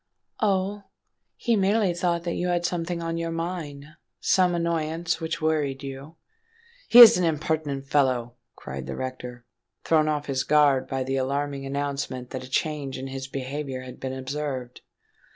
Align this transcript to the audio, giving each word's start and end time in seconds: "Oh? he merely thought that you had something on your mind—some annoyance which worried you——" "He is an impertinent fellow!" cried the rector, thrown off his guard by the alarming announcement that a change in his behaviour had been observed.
"Oh? 0.39 0.85
he 1.35 1.55
merely 1.55 1.93
thought 1.93 2.23
that 2.23 2.33
you 2.33 2.47
had 2.47 2.65
something 2.65 3.03
on 3.03 3.19
your 3.19 3.29
mind—some 3.29 4.55
annoyance 4.55 5.21
which 5.21 5.43
worried 5.43 5.83
you——" 5.83 6.15
"He 6.89 6.97
is 6.97 7.19
an 7.19 7.23
impertinent 7.23 7.85
fellow!" 7.85 8.33
cried 8.55 8.87
the 8.87 8.95
rector, 8.95 9.45
thrown 9.83 10.07
off 10.07 10.25
his 10.25 10.43
guard 10.43 10.87
by 10.87 11.03
the 11.03 11.17
alarming 11.17 11.67
announcement 11.67 12.31
that 12.31 12.43
a 12.43 12.49
change 12.49 12.97
in 12.97 13.09
his 13.09 13.27
behaviour 13.27 13.81
had 13.81 13.99
been 13.99 14.13
observed. 14.13 14.81